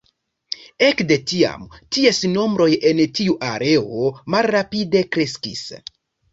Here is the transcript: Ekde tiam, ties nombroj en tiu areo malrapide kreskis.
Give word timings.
Ekde 0.87 1.17
tiam, 1.31 1.67
ties 1.97 2.23
nombroj 2.33 2.69
en 2.93 3.03
tiu 3.21 3.37
areo 3.53 4.03
malrapide 4.37 5.07
kreskis. 5.15 5.67